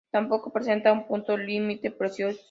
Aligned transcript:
Tampoco 0.09 0.51
presenta 0.51 0.91
un 0.91 1.05
punto 1.05 1.37
límite 1.37 1.91
preciso. 1.91 2.39